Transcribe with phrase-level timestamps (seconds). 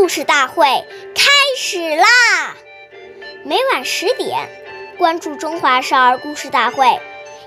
[0.00, 0.64] 故事大会
[1.14, 2.56] 开始啦！
[3.44, 4.48] 每晚十点，
[4.96, 6.86] 关注《中华少儿故事大会》，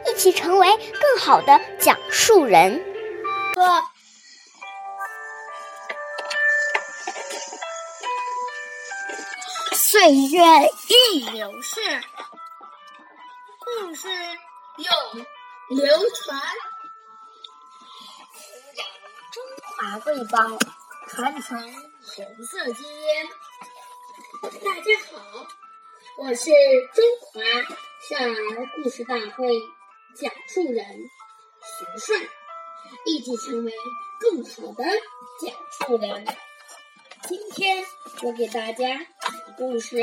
[0.07, 2.85] 一起成为更好的讲述人。
[9.75, 10.39] 岁月
[10.89, 11.81] 易流逝，
[13.57, 14.07] 故事
[14.77, 15.25] 永
[15.69, 16.39] 流传。
[19.31, 19.43] 中
[19.75, 20.39] 华瑰宝，
[21.15, 24.49] 传承红色基因。
[24.65, 25.45] 大家好，
[26.17, 26.49] 我是
[26.91, 27.39] 中华
[28.09, 29.53] 少儿故事大会
[30.15, 30.83] 讲述人
[31.61, 32.27] 徐顺，
[33.05, 33.71] 一起成为
[34.19, 34.83] 更好的
[35.39, 35.55] 讲
[35.87, 36.25] 述人。
[37.27, 37.85] 今天
[38.23, 39.97] 我给大家讲的故事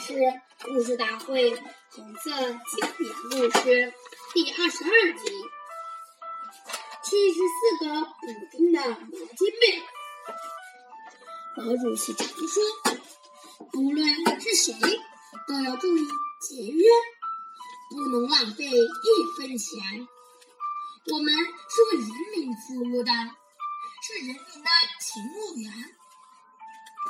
[0.00, 0.14] 是
[0.64, 1.54] 《故事大会
[1.92, 3.92] 红色经典故事》
[4.34, 5.30] 第二十二集：
[7.04, 8.10] 七十四个补
[8.50, 9.97] 丁的毛巾被。
[11.58, 12.62] 毛主席常说，
[13.72, 14.06] 不论
[14.40, 14.72] 是谁，
[15.48, 16.06] 都要注意
[16.40, 16.88] 节约，
[17.90, 20.08] 不能浪费一分钱。
[21.10, 23.10] 我们是为人民服务的，
[24.02, 25.72] 是人民的勤务员。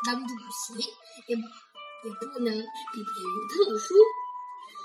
[0.06, 0.78] 当主席
[1.26, 3.94] 也也不能比别人特殊，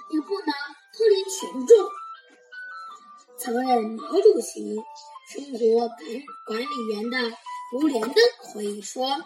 [0.09, 0.53] 也不能
[0.93, 1.89] 脱离群众。
[3.37, 4.75] 曾任毛主席
[5.29, 5.99] 生活管
[6.47, 7.37] 管理员的
[7.73, 9.23] 吴连登回忆说：“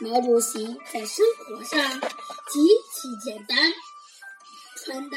[0.00, 2.00] 毛主席在生活上
[2.48, 2.60] 极
[2.92, 3.72] 其简单，
[4.76, 5.16] 穿的、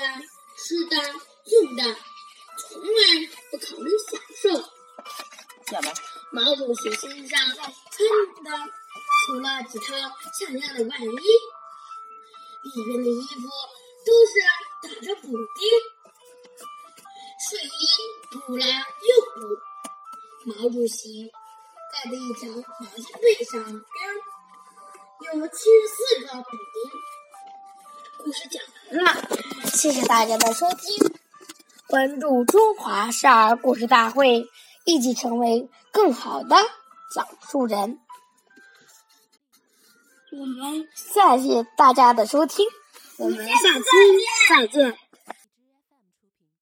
[0.57, 0.95] 吃的、
[1.45, 1.95] 用的，
[2.57, 4.43] 从来不考虑享受。
[6.31, 7.63] 毛主席身上穿
[8.43, 8.71] 的。”
[9.27, 9.93] 除了几套
[10.33, 11.05] 像样的外衣，
[12.63, 13.47] 里面的衣服
[14.03, 14.33] 都是
[14.81, 15.69] 打着补丁，
[17.47, 17.69] 睡衣
[18.31, 18.71] 补了又
[19.35, 19.39] 补。
[20.47, 21.31] 毛主席
[21.93, 23.79] 盖的一条毛巾被上边
[25.33, 26.91] 有七十四个补丁。
[28.25, 29.21] 故事讲完了，
[29.71, 31.13] 谢谢大家的收听，
[31.87, 34.49] 关注中华少儿故事大会，
[34.83, 36.57] 一起成为更好的
[37.15, 37.99] 讲述人。
[40.33, 42.67] 我们谢谢大家的收听，
[43.17, 43.85] 我们下期
[44.49, 44.97] 再见。